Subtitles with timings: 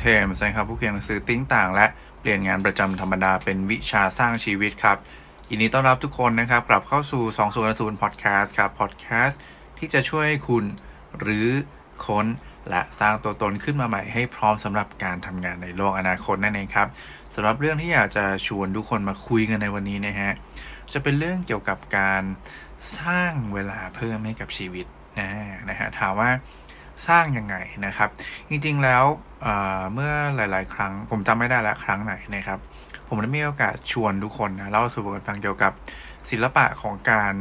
[0.00, 1.86] สวัสดีครับผมเทมส์นะครับผู้เขียนหนังสือติ้งต่างและ
[2.20, 4.98] เปลี่ยนงานประจำธรรมดาเป็นวิชาสร้างชีวิตครับ
[5.50, 7.22] ยินดีต้อนรับทุกคนนะครับกลับเข้าสู่
[7.62, 9.36] 200 Podcast ครับ Podcast
[9.78, 10.64] ที่จะช่วยให้คุณ
[11.20, 11.48] รื้อ
[12.04, 12.26] ค้น
[12.68, 16.88] และสร้างตัวตนขึ้นมาใหม่ให้พร้อมสำหรับการทำงานในโลกอนาคตนั่นเองครับ
[17.34, 20.32] สำหรับเรื่องที่อยากจะชวนทุกคนมาคุยกันในวันนี้นะฮะ
[20.92, 22.22] จะเป็นเรื่องเกี่ยวกับการ
[22.98, 24.86] สร้างเวลาเพิ่มให้กับชีวิต
[25.20, 25.30] นะ
[25.70, 26.30] นะฮะถามว่า
[27.08, 28.08] สร้างยังไงนะครับ
[28.48, 29.04] จริงๆแล้ว
[29.94, 32.58] เมื่อหลาย ๆ ครั้ง ผมจำไม่ได้ละครั้งไหนนะครับ
[33.08, 35.72] ผมได้มีโอกาสชวนทุกคนนะเล่าสู่กันฟังเกี่ยวกับ
[36.30, 37.32] ศิลปะของการ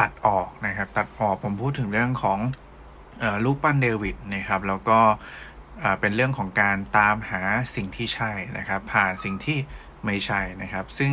[0.00, 2.38] ตัดออกนะครับ ตัดออกผมพูดถึงเรื่องของ
[3.44, 5.00] รูปปั้นเดวิดนะครับ แล้วก็
[6.00, 7.42] เป็นเรื่องของการตามหา
[7.76, 9.58] สิ่งที่ใช่นะครับ ผ่านสิ่งที่
[10.06, 11.12] ไม่ใช่นะครับ ซึ่ง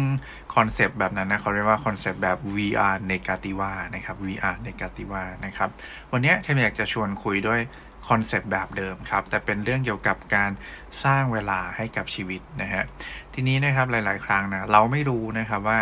[0.55, 5.69] concept แบบนั้นนะเขาเรียกว่าคอนเซปต์แบบ via negativa นะครับ VR negativa นะครับ
[6.11, 7.61] วันนี้เทมอยากจะชวนคุยด้วย
[8.07, 10.51] concept แบบเดิมครับ แต่เป็นเรื่องเกี่ยวกับการ
[11.03, 12.83] สร้างเวลาให้กับชีวิตนะฮะ
[13.33, 15.79] ทีนี้นะครับหลาย ๆ ครั้งนะเราไม่รู้นะครับว่า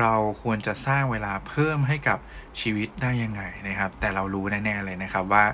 [0.00, 2.18] เราควรจะสร้างเวลาเพิ่มให้กับ
[2.60, 5.44] ชีวิตได้ยังไงนะครับ แต่เรารู้แน่ ๆ เลยนะครับว่า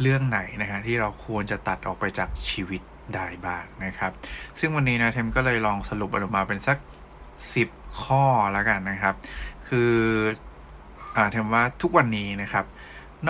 [0.00, 2.82] เรื่องไหนนะฮะที่เราควรจะตัดออกไปจากชีวิต
[3.14, 4.12] ได้บ้างนะครับ
[4.58, 6.78] ซึ่งวันนี้นะเทมก็เลยลองสรุปออกมาเป็นสัก
[7.38, 9.14] 10 ข้อแล้วกันนะครับ
[9.68, 9.92] คือ
[11.16, 12.64] อ่าเทมว่าทุกวันนี้นะครับ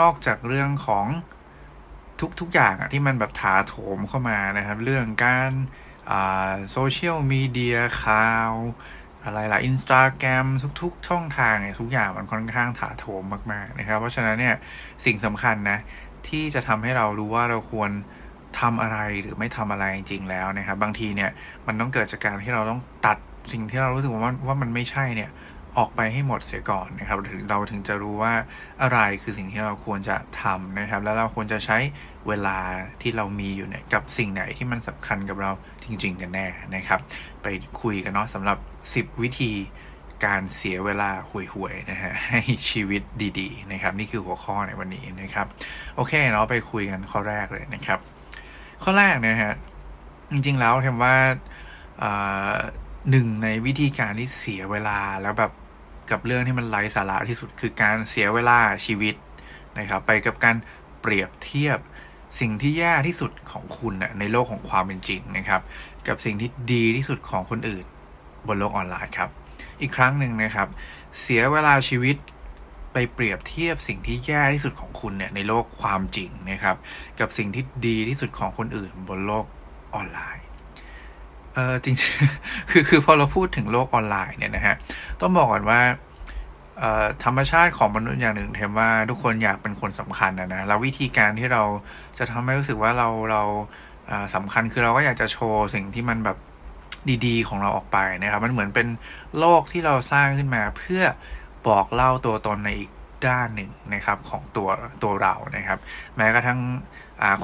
[0.01, 1.07] นอกจากเรื่องของ
[2.41, 5.53] ทุกๆอย่างอะที่มันแบบถาโถมเข้ามานะครับ เรื่องการ
[6.73, 8.53] โซเชียลมีเดียข่าว
[9.25, 10.47] อะไรล่ะอินสตาแกรม
[10.83, 14.57] ทุก ๆ ช่องทางเนี่ยทุกอย่างมันค่อนข้างถาโถมมาก ๆ นะครับ เพราะฉะนั้นเนี่ย
[15.05, 15.79] สิ่งสำคัญนะ
[16.29, 17.91] ที่จะทำให้เรารู้ว่าเราควร
[18.61, 21.31] ทำอะไรหรือไม่ทำอะไรจริงแล้วนะครับ บางทีเนี่ย
[21.67, 23.19] มันต้องเกิดจากการที่เราต้องตัด
[23.53, 25.31] สิ่งที่เรารู้สึกว่าว่ามันไม่ใช่เนี่ย
[25.79, 28.35] ออกไปให้หมดเสียก่อนนะครับถึงเราถึงจะรู้ว่า
[28.83, 31.79] อะไรคือสิ่งที่เราควรจะทำนะครับ แล้วเราควรจะใช้
[32.29, 32.59] เวลา
[33.03, 35.51] ที่เรามีอยู่เนี่ยกับสิ่งไหนที่มันสำคัญกับเรา
[35.85, 37.01] จริง ๆ กันแน่นะครับ
[37.43, 37.47] ไป
[37.81, 38.59] คุยกันเนาะสำหรับ
[38.91, 39.53] 10 วิธี
[40.25, 43.03] การเสียเวลาห่วยๆนะฮะให้ชีวิต
[43.41, 45.47] ดี ๆ นะครับ นี่คือหัวข้อในวันนี้นะครับ
[45.97, 47.99] โอเคเนาะไปคุยกันข้อแรกเลยนะครับ
[48.85, 49.55] ข้อแรกนะฮะ
[50.33, 51.17] จริง ๆ แล้วเทมว่า
[53.11, 55.53] หนึ่งในวิธีการที่เสียเวลาแล้วแบบ
[56.11, 59.15] กับเรื่องที่มันไร้สาระที่สุดคือการเสียเวลาชีวิต
[59.79, 60.57] นะครับ ไปกับการ
[61.01, 61.79] เปรียบเทียบ
[62.41, 65.61] สิ่งที่แย่ที่สุดของคุณนะในโลกของความเป็นจริงนะครับ
[66.09, 67.85] กับสิ่งที่ดีที่สุดของคนอื่น
[68.47, 69.31] บนโลกออนไลน์ครับ
[69.81, 70.69] อีกครั้งหนึ่งนะครับ
[71.21, 72.17] เสียเวลาชีวิต
[72.95, 76.77] ไปเปรียบเทียบสิ่งที่แย่ที่สุดของคุณเนี่ยในโลกความจริงนะครับ
[77.21, 79.47] กับสิ่งที่ดีที่สุดของคนอื่นบนโลก
[79.95, 80.45] ออนไลน์
[81.55, 81.97] เออจริง
[82.71, 84.75] คือคือพอเราพูดถึงโลกออนไลน์เนี่ยนะฮะ
[85.21, 85.81] ต้องบอกก่อนว่า
[87.25, 91.63] ธรรมชาติของมนุษย์อย่างหนึ่งเทมว่าทุกคนอยากเป็นคนสำคัญนะนะแล้ววิธีการที่เรา
[92.19, 93.43] จะทำให้รู้สึกว่าเราเรา
[94.35, 96.39] สำคัญคือเราก็อยากจะโชว์สิ่งที่มันแบบ
[97.27, 98.89] ดีๆ ของเราออกไปนะครับ มันเหมือนเป็น
[99.39, 101.03] โลกที่เราสร้างขึ้นมาเพื่อ
[101.69, 102.91] บอกเล่าตัวตนในอีก
[103.29, 104.69] ด้านหนึ่งนะครับของตัว
[105.03, 105.79] ตัวเรานะครับ
[106.17, 106.61] แม้กระทั่ง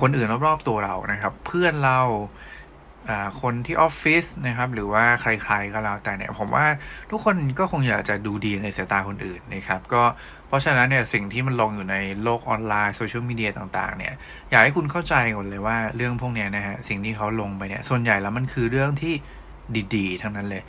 [0.00, 2.00] คนอื่นรอบๆตัวเรานะครับ เพื่อนเรา
[3.42, 6.66] คนที่ออฟฟิศนะครับ หรือว่าใครๆก็แล้วแต่เนี่ยผมว่า
[7.10, 10.02] ทุกคนก็คงอยากจะดูดีในสายตาคนอื่นนะครับ ก็
[10.48, 14.14] เพราะฉะนั้นเนี่ยสิ่งที่มันลงอยู่ในโลกออนไลน์โซเชียลมีเดียต่างๆ เนี่ย
[14.50, 19.14] อยากให้คุณเข้าใจก่อนเลยว่าเรื่องพวกนี้นะฮะสิ่งที่เขาลงไปเนี่ยส่วนใหญ่แล้วมันคือเรื่องที่
[19.96, 20.62] ดีๆ ทั้งนั้นเลย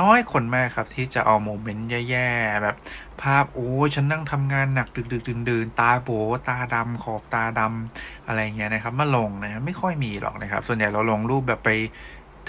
[0.00, 2.76] น้อยคนมากครับที่จะเอาโมเมนต์แย่ๆ แบบ
[3.22, 6.10] ภาพโอ้ฉันนั่งทำงานหนักดึกๆดื่นๆตาโบ
[6.48, 11.70] ตาดำขอบตาดำอะไรเงี้ยนะครับ มาลงนะไม่ค่อยมีหรอกนะครับ ส่วนใหญ่เราลงรูปแบบไป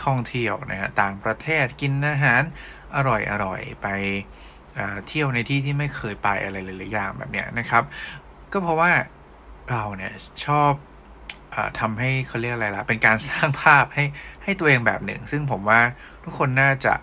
[0.04, 2.42] ท่องเที่ยวนะฮะต่างประเทศกินอาหาร
[2.96, 3.88] อร่อยอร่อยไป
[5.08, 7.84] เที่ยวในที่ที่ไม่เคยไปอะไรหลายๆอย่างแบบเนี้ยนะครับ
[8.52, 8.92] ก็เพราะว่า
[9.70, 10.14] เราเนี่ย
[10.46, 10.72] ชอบ
[11.54, 14.06] อทำให้เขาเรียกอะไรล่ะ เป็นการสร้างภาพให้
[14.44, 15.82] ให้ตัวเองแบบหนึ่ง ซึ่งผมว่า
[16.24, 16.94] ทุกคนน่าจะ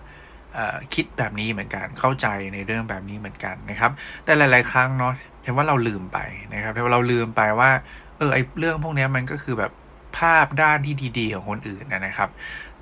[0.95, 3.93] คิดแบบนี้เหมือนกันเข้าใจในเรื่องแบบนี้เหมือนกันนะครับ
[4.25, 5.13] แต่หลาย ๆ ครั้งเนาะ
[5.43, 6.19] เห็นว่าเราลืมไป
[6.55, 7.71] นะครับเห็นว่าเราลืมไปว่า
[8.19, 9.73] เออไอเรื่องพวกนี้มันก็คือแบบ
[10.19, 12.29] ภาพด้านที่ดีๆของคนอื่นนะครับ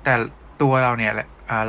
[0.03, 0.13] แต่
[0.61, 1.13] ตัวเราเนี่ย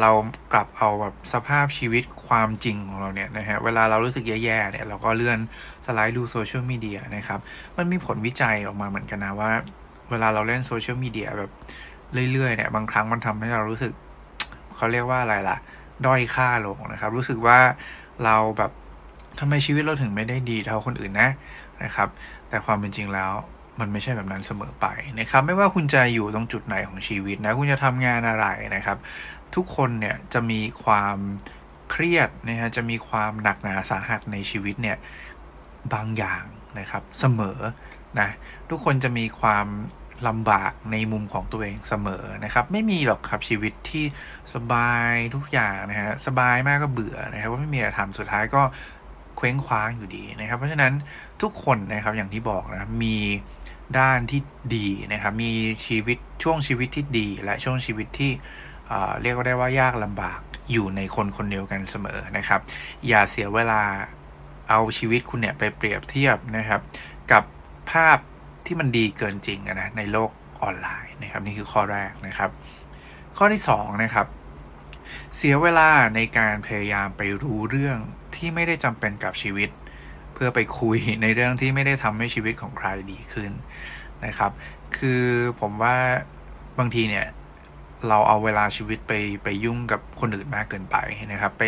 [0.00, 0.10] เรา
[0.52, 5.38] กลับเอาแบบสภาพชีวิตความจริงของเราเนี่ยนะฮะเวลาเรารู้สึกแย่ๆเนี่ยเราก็เลื่อน
[5.86, 7.40] สไลด์ดูโซเชียลมีเดียนะครับ
[7.76, 9.50] มันมีผลวิจัยออกมาเหมือนกันนะว่า
[10.10, 11.50] เวลาเราเล่นโซเชียลมีเดียแบบ
[12.32, 13.92] เรื่อยๆเนี่ยบางครั้งมันทำให้เรารู้สึก
[14.76, 15.56] เขาเรียกว่าอะไรล่ะ
[16.06, 17.58] ด้อยค่าลงนะครับ รู้สึกว่า
[18.24, 18.70] เราแบบ
[19.40, 21.30] ทำไมชีวิตเราถึงไม่ได้ดีเท่าคนอื่นนะ
[21.82, 22.08] นะครับ
[22.48, 23.32] แต่ความเป็นจริงแล้ว
[23.80, 24.86] มันไม่ใช่แบบนั้นเสมอไป
[25.20, 28.46] นะครับ ไม่ว่าคุณจะอยู่ตรงจุดไหนของชีวิตนะคุณจะทำงานอะไร
[28.76, 28.98] นะครับ
[29.54, 31.16] ทุกคนเนี่ยจะมีความ
[31.90, 34.96] เครียดนะฮะจะมีความหนักหนาสาหัสในชีวิตเนี่ย
[35.94, 36.42] บางอย่าง
[36.78, 37.58] นะครับเสมอ
[38.20, 38.28] นะ
[38.70, 39.66] ทุกคนจะมีความ
[40.28, 44.04] ลำบากในมุมของตัวเองเสมอนะครับ ไม่มีหรอกครับชีวิตที่
[44.54, 48.62] สบายทุกอย่างนะฮะสบายมากก็เบื่อนะครับว่าไม่มีอะไรทำสุดท้ายก็
[49.36, 50.92] เคว้งคว้างอยู่ดีนะครับ เพราะฉะนั้น
[51.42, 53.16] ทุกคนนะครับอย่างที่บอกนะมี
[53.98, 54.40] ด้านที่
[54.76, 55.52] ดีนะครับ มี
[55.86, 58.32] ชีวิตช่วงชีวิตที่ดี และช่วงชีวิตที่
[59.22, 60.40] เรียกว่าได้ว่ายากลำบาก
[60.72, 62.60] อยู่ในคนคนเดียวกันเสมอนะครับ
[63.08, 63.82] อย่าเสียเวลา
[64.70, 66.80] เอาชีวิตคุณเนี่ยไปเปรียบเทียบนะครับ
[67.32, 67.44] กับ
[67.90, 68.18] ภาพ
[68.66, 70.30] ที่มันดีเกินจริงนะในโลก
[70.62, 72.50] ออนไลน์นะครับ นี่คือข้อแรกนะครับ
[73.36, 74.26] ข้อที่2นะครับ
[75.36, 77.98] เสียเวลาในการพยายามไปรู้เรื่อง
[78.36, 79.70] ที่ไม่ได้จำเป็นกับชีวิต
[80.34, 83.52] เพื่อไปคุยในเรื่องที่ไม่ได้ทำให้ชีวิตของใครดีขึ้น
[84.26, 84.50] นะครับ
[84.96, 85.22] คือ
[85.60, 85.96] ผมว่า
[86.78, 87.26] บางทีเนี่ย
[88.08, 89.12] เราเอาเวลาชีวิตไป
[89.44, 90.96] ไปยุ่งกับคนอื่นมากเกินไป
[91.32, 91.64] นะครับ ไป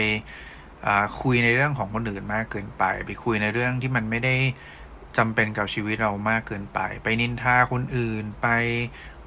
[1.20, 4.34] คุยในเรื่องของคนอื่นมากเกินไป ไปคุยในเรื่องที่มันไม่ได้
[5.19, 8.49] จำเป็นกับชีวิตเรามากเกินไป ไปนินทาคนอื่น ไป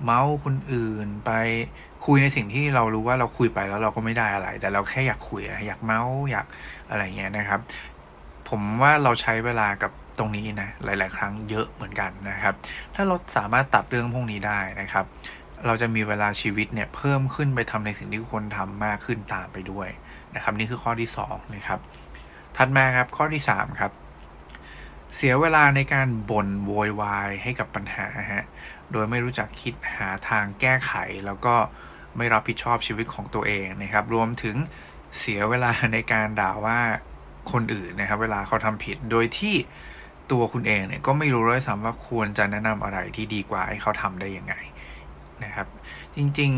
[0.04, 1.32] เมาส์คนอื่น ไป
[2.06, 6.46] คุยในสิ่งที่เรารู้ว่าเราคุยไปแล้วเราก็ไม่ได้อะไร แต่เราแค่อยากคุยอยากเมาส์อยาก
[6.90, 7.60] อะไรเงี้ยนะครับ
[8.50, 12.54] ผมว่าเราใช้เวลากับตรงนี้นะหลาย ๆ ครั้งเยอะเหมือนกันนะครับ
[12.96, 15.06] ถ้าเราสามารถตัดเรื่องพวกนี้ได้นะครับ
[15.66, 19.88] เราจะมีเวลาชีวิตเนี่ยเพิ่มขึ้นไปทำในสิ่งที่ควรทำมากขึ้นตามไปด้วย
[20.36, 21.80] นะครับ นี่คือข้อที่2นะครับ
[22.58, 23.92] ถัดมาครับข้อที่3ครับ
[25.16, 28.46] เสียเวลาในการบ่นโวยวายให้กับปัญหาฮะ
[28.92, 30.94] โดยไม่รู้จักคิดหาทางแก้ไข
[31.26, 31.56] แล้วก็
[32.18, 34.56] ไม่รับผิดชอบชีวิตของตัวเองนะครับ รวมถึง
[35.20, 36.80] เสียเวลาในการด่าว่า
[37.52, 39.56] คนอื่นนะครับ เวลาเขาทำผิด โดยที่
[40.32, 44.54] ตัวคุณเองเนี่ยก็ไม่รู้ด้วยซ้ำว่าควรจะแนะนำอะไรที่ดีกว่าให้เขาทำได้ยังไง
[45.44, 45.68] นะครับ
[46.16, 46.52] จริง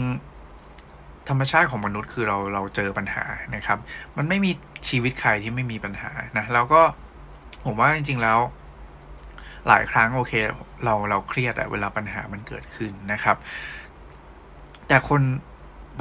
[0.62, 3.26] ๆ ธรรมชาติของมนุษย์คือเราเราเจอปัญหา
[3.56, 3.78] นะครับ
[4.18, 4.52] มันไม่มี
[4.90, 6.82] ชีวิตใครที่ไม่มีปัญหานะแล้วก็
[7.66, 8.40] ผมว่าจริงๆแล้ว
[9.68, 10.34] หลายครั้งโอเค
[10.86, 13.38] เราเราเครียดอะเวลาปัญหามันเกิดขึ้นนะครับ
[14.88, 15.22] แต่คน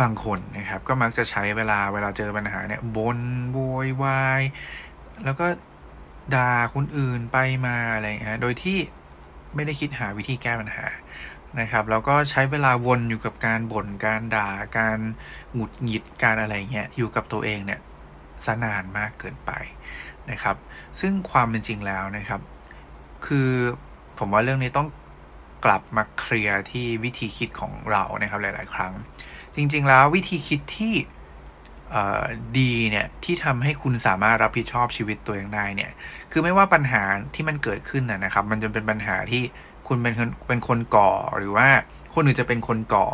[0.00, 3.18] บางคนนะครับ ก็มักจะใช้เวลาเวลาเจอปัญหาเนี่ยบน
[3.52, 4.42] โวยวาย
[5.24, 5.46] แล้วก็
[6.34, 8.78] ด่าคนอื่นไปมาอะไรเงี้ยโดยที่
[9.54, 10.86] ไม่ได้คิดหาวิธีแก้ปัญหา
[11.60, 14.98] นะครับ แล้วก็ใช้เวลาวนอยู่กับการบ่นการด่าการ
[15.54, 17.80] หงุดหงิดการอะไรเงี้ยอยู่กับตัวเองเนี่ย
[18.46, 19.50] สนานมากเกินไป
[20.32, 20.56] นะครับ
[21.00, 22.41] ซึ่งความเป็นจริงแล้วนะครับ
[23.27, 23.50] คือ
[24.19, 24.88] ผมว่าเรื่องนี้ต้อง
[25.65, 28.93] กลับมาเคลียร์ที่วิธีคิดของเรานะครับหลาย ๆ ครั้ง
[29.55, 30.94] จริง ๆ แล้ววิธีคิดที่
[32.59, 35.91] ดีเนี่ยที่ทำให้คุณสามารถรับผิดชอบชีวิตตัวเองได้เนี่ย
[36.31, 37.03] คือไม่ว่าปัญหา
[37.35, 39.43] ที่มันเกิดขึ้นนะครับ มันจะเป็นปัญหาที่
[39.88, 41.69] คุณเป็นคนเป็นคนก่อหรือว่า
[42.15, 43.06] คนอื่นจะเป็นคนก่อ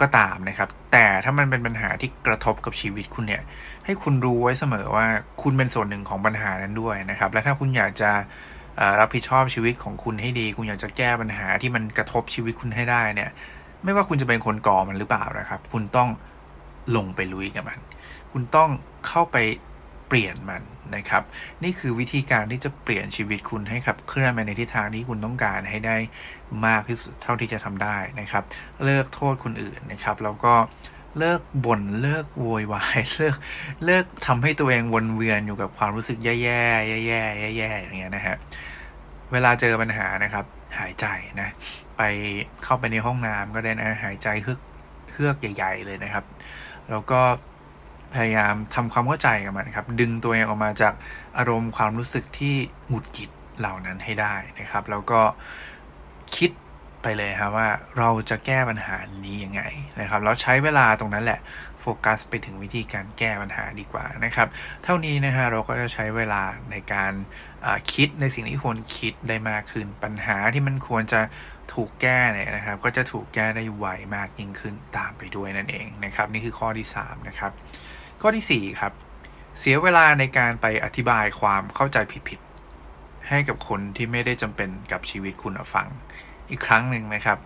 [0.00, 3.42] ก็ตามนะครับ แต่ถ้ามันเป็นปัญหาที่กระทบกับชีวิตคุณเนี่ย
[3.84, 5.06] ให้คุณรู้ไว้เสมอว่า
[5.42, 8.10] คุณเป็นส่วนหนึ่งของปัญหานั้นด้วยนะครับ และถ้าคุณอยากจะ
[9.00, 13.30] รับผิดชอบชีวิตของคุณให้ดี คุณอยากจะแก้ปัญหาที่มันกระทบชีวิตคุณให้ได้เนี่ย
[13.84, 16.08] ไม่ว่าคุณจะเป็นคนก่อมันหรือเปล่านะครับ คุณต้อง
[16.96, 17.78] ลงไปลุยกับมัน
[18.32, 18.70] คุณต้อง
[19.06, 19.36] เข้าไป
[20.08, 20.62] เปลี่ยนมัน
[20.96, 21.22] นะครับ
[21.64, 25.96] นี่คือวิธีการที่จะเปลี่ยนชีวิตคุณให้ขับเคลื่อนไปในทิศทางที่คุณต้องการให้ได้
[26.66, 28.44] มากที่สุดเท่าที่จะทำได้นะครับ
[28.84, 30.54] เลิกโทษคนอื่นนะครับ แล้วก็
[31.18, 33.36] เลิกบน่นเลิกโวยวายเลิก
[33.84, 38.36] เลิกทำให้ตัวเองวนเวียนอยู่กับความรู้สึกแย่ๆแย่ๆแย่ๆอย่างเงี้ยนะฮะ
[39.32, 40.44] เวลาเจอปัญหานะครับ
[40.78, 41.06] หายใจ
[41.40, 41.48] นะ
[41.96, 42.02] ไป
[42.64, 44.60] เข้าไปในห้องน้ำก็ได้นะหายใจเฮือก
[45.12, 46.24] เฮือกใหญ่ ๆ เลยนะครับ
[46.90, 47.20] แล้วก็
[48.16, 50.94] พยายามทำความเข้าใจกับมันครับ ดึงตัวเองออกมาจาก
[51.38, 52.54] อารมณ์ความรู้สึกที่
[52.88, 55.20] หงุดหงิดเหล่านั้นให้ได้นะครับ แล้วก็
[56.36, 56.50] คิด
[57.02, 57.68] ไปเลยครับว่า
[57.98, 59.62] เราจะแก้ปัญหานี้ยังไง
[60.00, 61.40] นะครับแล้วใช้เวลาตรงนั้นแหละ
[61.80, 64.48] โฟกัสไปถึงวิธีการแก้ปัญหาดีกว่านะครับ
[64.84, 67.12] เท่านี้นะฮะเราก็จะใช้เวลาในการ
[67.92, 71.20] คิดในสิ่งที่ควรคิดได้มากขึ้นปัญหาที่มันควรจะ
[71.74, 77.52] ถูกแก้เนี่ยนะครับ ก็จะถูกแก้ได้ไวมากยิ่งขึ้นตามไปด้วยนั่นเองนะครับ นี่คือข้อที่ 3 นะครับ
[78.20, 78.92] ข้อที่ 4 ครับ
[79.60, 85.88] เสียเวลาในการไปอธิบายความเข้าใจผิดๆ ให้กับคนที่ไม่ได้จำเป็นกับชีวิตคุณฟัง
[86.50, 87.38] อีกครั้งหนึ่งนะครับ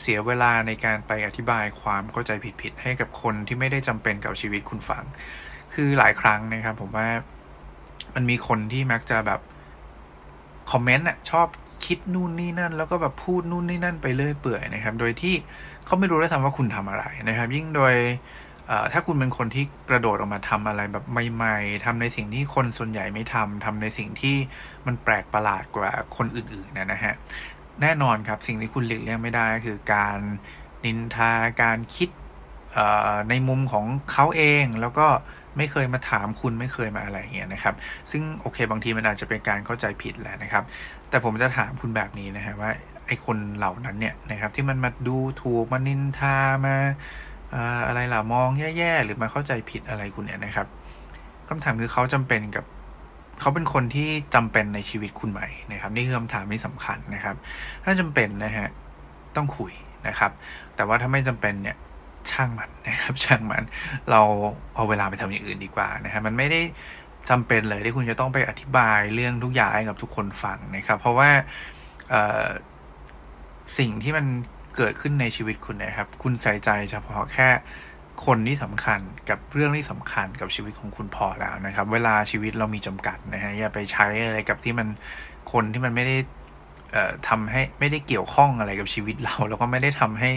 [0.00, 5.04] เสียเวลาในการไปอธิบายความเข้าใจผิดๆ ให้กับคนที่ไม่ได้จำเป็นกับชีวิตคุณฟัง
[5.74, 7.08] คือหลายครั้งนะครับ ผมว่า
[8.14, 9.40] มันมีคนที่มักจะแบบ
[10.72, 11.46] คอมเมนต์อะชอบ
[11.86, 15.34] คิดนู่นนี่นั่น แล้วก็แบบพูดนู่นนี่นั่นไปเรื่อยเปื่อยนะครับ โดยที่
[15.84, 17.94] เขาไม่รู้ด้ทำว่าคุณทำอะไรนะครับ ยิ่งโดย
[18.92, 21.04] ถ้าคุณเป็นคนที่กระโดดออกมาทำอะไรแบบ
[21.34, 24.36] ใหม่ ๆทำในสิ่งที่คนส่วนใหญ่ไม่ทำทำในสิ่งที่
[24.86, 27.14] มันแปลกประหลาดกว่าคนอื่นๆนะนะฮะ
[27.82, 30.18] แน่นอนครับสิ่งที่คุณหลีกเลี่ยงไม่ได้คือการ
[30.84, 31.32] นินทา
[31.62, 32.10] การคิด
[33.30, 35.06] ในมุมของเขาเองแล้วก็
[35.56, 37.74] ไม่เคยมาถามคุณไม่เคยมาอะไรเงี้ยนะครับ
[38.10, 40.64] ซึ่งโอเคบางทีมันอาจจะเป็นการเข้าใจผิดแหละนะครับ
[41.10, 42.70] แต่ผมจะถามคุณแบบนี้นะฮะว่า
[43.06, 46.76] ไอ้คนเหล่านั้นเนี่ยนะครับที่มันมาดูถูกมานินทามา
[47.86, 48.48] อะไรล่ะมอง
[48.78, 50.66] แย่ๆหรือมาเข้าใจผิดอะไรคุณเนี่ยนะครับ
[51.48, 52.64] คำถามคือเขาจำเป็นกับ
[53.40, 55.40] เขาเป็นคนที่จำเป็นในชีวิตคุณไหม
[55.72, 57.36] นะครับ นี่คือคำถามที่สำคัญนะครับ
[57.84, 58.68] ถ้าจำเป็นนะฮะ
[59.36, 59.72] ต้องคุย
[60.08, 60.30] นะครับ
[60.76, 61.76] แต่ว่าถ้าไม่จำเป็นเนี่ย
[62.30, 63.62] ช่างมันนะครับ ช่างมัน
[64.10, 64.20] เรา
[64.74, 66.60] เอาเวลาไปทำอย่างอื่นดีกว่านะครับ มันไม่ได้
[67.30, 71.30] จำเป็นเลยที่คุณจะต้องไปอธิบายเรื่องทุกอย่างให้กับทุกคนฟังนะครับ เพราะว่า
[73.78, 74.26] สิ่งที่มัน
[74.76, 77.48] เกิดขึ้นในชีวิตคุณนะครับ คุณใส่ใจเฉพาะแค่
[78.26, 84.88] คนที่สำคัญกับเรื่องที่สำคัญกับชีวิตของคุณพอแล้วนะครับ เวลาชีวิตเรามีจำกัดนะฮะอย่าไปใช้อะไรกับที่มัน
[85.52, 86.16] คนที่มันไม่ได้
[87.28, 90.30] ทำให้ไม่ได้เกี่ยวข้องอะไรกับชีวิตเรา แล้วก็ไม่ได้ทำให้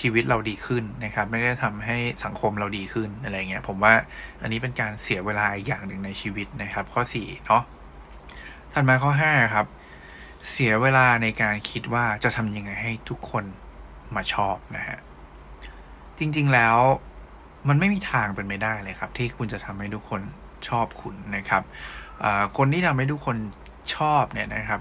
[0.00, 3.94] ชีวิตเราดีขึ้นนะครับ ไม่ได้ทำให้สังคมเราดีขึ้นอะไรเงี้ยผมว่า
[4.42, 7.62] อันนี้เป็นการเสียเวลาอีกอย่างหนึ่งในชีวิตนะครับ ข้อ4เนาะ
[8.72, 9.66] ถัดมาข้อ5ครับ
[10.50, 13.44] เสียเวลาในการคิดว่าจะทำยังไงให้ทุกคน
[14.16, 14.98] มาชอบนะฮะ
[16.18, 16.78] จริงๆแล้ว
[17.68, 20.20] มันไม่มีทางเป็นไม่ได้เลยครับ ที่คุณจะทำให้ทุกคน
[20.68, 21.62] ชอบคุณนะครับ
[22.56, 23.36] คนที่ทำให้ทุกคน
[23.96, 24.80] ชอบเนี่ยนะครับ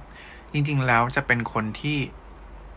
[0.53, 1.97] จริงๆแล้วจะเป็นคนที่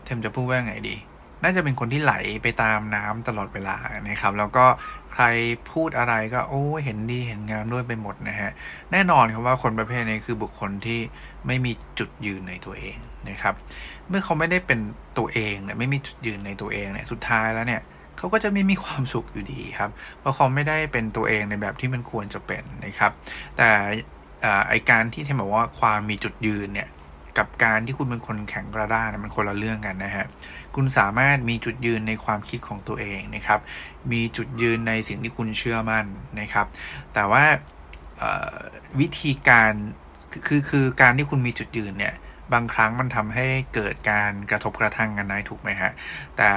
[0.05, 0.95] เทมจะพูดว่าไงดี
[1.43, 3.77] น่าจะเป็นคนที่ไหลไปตามน้ำตลอดเวลา
[4.09, 4.65] นะครับ แล้วก็
[5.15, 5.25] ใคร
[5.71, 8.51] พูดอะไรก็โอ้เห็นดีเห็นงามด้วยไปหมดนะฮะ
[8.91, 10.99] แน่นอนครับว่าคนประเภทนี้คือบุคคลที่
[11.47, 12.97] ไม่มีจุดยืนในตัวเอง
[13.29, 13.53] นะครับ
[14.07, 14.79] เมื่อเขาไม่ได้เป็น
[15.17, 17.81] ตัวเองเนี่ยไม่มีจุดยืนในตัวเองเนี่ยสุดท้ายแล้วเนี่ย
[18.17, 23.11] เขาก็จะไม่มีความสุขอยู่ดีครับ เพราะเขาไม่ได้เป็นตัวเองในแบบที่มันควรจะเป็นนะครับ
[23.57, 23.69] แต่
[24.69, 26.87] ไอการที่เทมบอกว่าความมีจุดยืนเนี่ย
[27.37, 30.25] กับการที่คุณเป็นคนแข็งกระด้างมันคนละเรื่องกันนะฮะ
[30.75, 33.59] คุณสามารถมีจุดยืนในความคิดของตัวเองนะครับ
[34.11, 36.05] มีจุดยืนในสิ่งที่คุณเชื่อมั่น
[36.41, 36.67] นะครับ
[37.13, 37.43] แต่ว่า
[38.99, 39.71] วิธีการ
[40.47, 42.13] คือคือการที่คุณมีจุดยืนเนี่ย
[42.53, 45.91] บางครั้งมันทำให้เกิดการกระทบกระทั่งกันได้ถูกไหมฮะ
[46.37, 46.49] แต่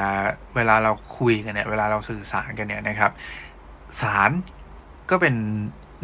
[0.55, 3.13] เวลาเราคุยกันเนี่ย เวลาเราสื่อสารกันเนี่ยนะครับ
[4.01, 4.31] สาร
[5.11, 5.35] ก็เป็น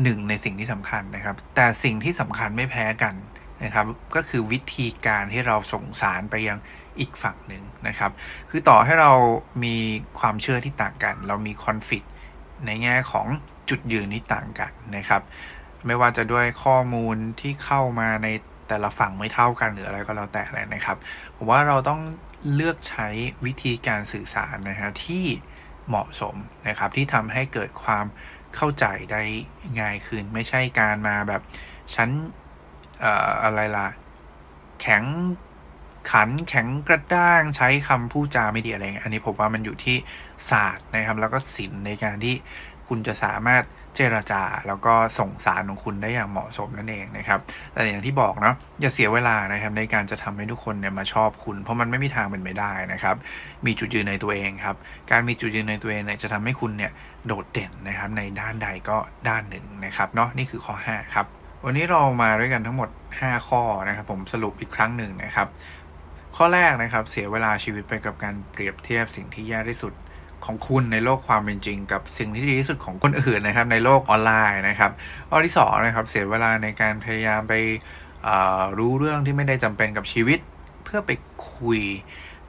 [0.02, 3.14] หนึ่งในสิ่งที่สำคัญนะครับ แต่สิ่งที่สำคัญไม่แพ้กัน
[3.64, 6.58] นะครับก็คือวิธีการที่เราส่งสารไปยัง
[6.98, 8.10] อีกฝั่งหนึ่งนะครับ
[8.50, 9.12] คือต่อให้เรา
[9.64, 9.76] มี
[10.18, 12.06] ความเชื่อที่ต่างกัน เรามีคอนฟ lict
[12.66, 13.26] ในแง่ของ
[13.68, 15.22] จุดยืนที่ต่างกันนะครับ
[15.86, 18.28] ไม่ว่าจะด้วยข้อมูลที่เข้ามาใน
[18.68, 20.96] แต่ละฝั่งไม่เท่ากันหรืออะไรก็แล้วแต่เลยนะครับ
[21.36, 22.00] ผมว่าเราต้อง
[22.54, 23.08] เลือกใช้
[23.46, 25.24] วิธีการสื่อสารนะครับที่
[25.88, 26.36] เหมาะสม
[26.68, 28.04] นะครับที่ทำให้เกิดความ
[28.54, 29.22] เข้าใจได้
[29.80, 31.42] ง่ายขึ้น ไม่ใช่การมาแบบ
[31.94, 32.10] ฉัน
[33.44, 33.88] อะไรล่ะ
[34.80, 35.04] แข็ง
[36.10, 39.96] ขันแข็งกระด้างใช้คำพูดจาไม่ดีอะไรอันนี้ผมว่ามันอยู่ที่
[40.50, 42.34] ศาสตร์นะครับ แล้วก็ศิลป์ในการที่
[42.88, 43.64] คุณจะสามารถ
[43.96, 47.40] เจรจา แล้วก็ส่งสารของคุณได้อย่างเหมาะสมนั่นเองนะครับ
[47.72, 53.16] แต่อย่างที่บอกเนาะอย่าเสียเวลานะครับ ในการจะทำให้ทุกคนเนี่ยมาชอบคุณ เพราะมันไม่มีทางเป็นไปได้นะครับ
[53.66, 54.76] มีจุดยืนในตัวเองครับ
[55.10, 56.92] การมีจุดยืนในตัวเองเนี่ยจะทำให้คุณเนี่ย
[57.26, 58.96] โดดเด่นนะครับ ในด้านใดก็
[59.28, 61.26] ด้านหนึ่งนะครับเนาะนี่คือข้อ 5 ครับ
[61.66, 65.48] วันนี้เรามาด้วยกันทั้งหมด 5 ข้อนะครับผมสรุปอีกครั้งหนึ่งนะครับ
[66.36, 69.92] ข้อแรกนะครับเสียเวลาชีวิตไปกับการเปรียบเทียบสิ่งที่แย่ที่สุด
[70.44, 74.90] ของคุณในโลกความเป็นจริง กับสิ่งที่ดีที่สุดของคนอื่นนะครับ ในโลกออนไลน์นะครับ
[75.30, 77.54] ข้อที่2นะครับเสียเวลาในการพยายามไป
[78.78, 80.38] รู้เรื่องที่ไม่ได้จำเป็นกับชีวิต
[80.84, 81.10] เพื่อไป
[81.54, 81.80] คุย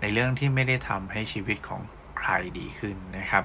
[0.01, 1.81] ในเรื่องที่ไม่ได้ทำให้ชีวิตของ
[2.19, 3.43] ใครดีขึ้นนะครับ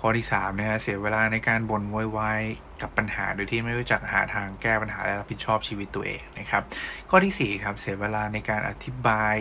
[0.00, 2.40] ข้อที่3นะฮะเสียเวลาในการบ่นวอยวาย
[2.82, 6.62] กับปัญหาโดยที่ไม่รู้จักหาทางแก้ปัญหาและรับผิดชอบชีวิตตัวเองนะครับ
[7.10, 9.36] ข้อที่ 4 ครับ เสียเวลาในการอธิบาย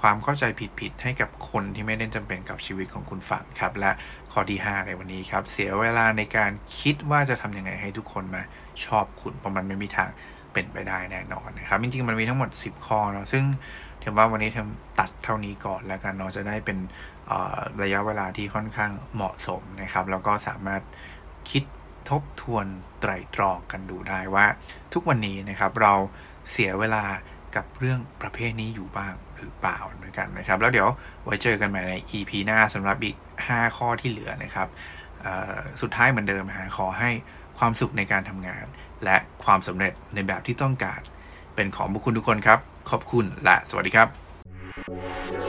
[0.00, 0.44] ความเข้าใจ
[0.80, 3.92] ผิดๆให้กับคนที่ไม่ได้จำเป็นกับชีวิตของคุณฟังครับ และ
[4.32, 6.50] ข้อที่ 5 ในวันนี้ครับ เสียเวลาในการ
[6.80, 8.42] คิดว่าจะทำยังไงให้ทุกคนมา
[8.84, 10.10] ชอบคุณเพราะมันไม่มีทาง
[10.52, 13.44] เป็นไปได้แน่นอนนะครับ จริงๆมันมีทั้งหมด 10 ข้อเนาะซึ่ง
[14.00, 14.68] เทมว่าวันนี้เทม
[15.00, 16.78] ตัดเท่านี้ก่อนแล้วกันเนาะจะได้เป็น
[17.82, 20.82] ระยะเวลาที่ค่อนข้างเหมาะสมนะครับ แล้วก็สามารถ
[21.50, 21.64] คิด
[22.10, 22.66] ทบทวน
[23.00, 24.46] ไตรตรองกันดูได้ว่า
[24.92, 25.94] ทุกวันนี้นะครับเรา
[26.50, 27.04] เสียเวลา
[27.56, 30.88] กับเรื่องประเภทนี้อยู่บ้างหรือเปล่าเหมือนกันนะครับ แล้วเดี๋ยว
[31.24, 34.68] ไว้เจอกันใหม่ใน EP หน้าสำหรับอีก 5 ข้อที่เหลือนะครับ
[35.80, 37.10] สุดท้ายเหมือนเดิมฮะขอให้
[37.58, 38.64] ความสุขในการทำงาน
[39.04, 41.00] และความสำเร็จในแบบที่ต้องการ
[41.54, 42.58] เป็นของบุคคลทุกคนครับ
[42.90, 45.41] ขอบคุณและสวัสดีครับ